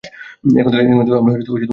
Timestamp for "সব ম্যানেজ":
1.09-1.45